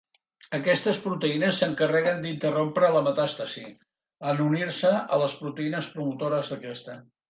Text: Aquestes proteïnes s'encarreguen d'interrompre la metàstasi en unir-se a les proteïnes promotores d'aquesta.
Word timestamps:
Aquestes 0.57 0.99
proteïnes 1.03 1.59
s'encarreguen 1.63 2.25
d'interrompre 2.25 2.91
la 2.97 3.05
metàstasi 3.11 3.65
en 4.33 4.45
unir-se 4.49 4.99
a 5.21 5.25
les 5.27 5.41
proteïnes 5.47 5.95
promotores 5.97 6.55
d'aquesta. 6.57 7.03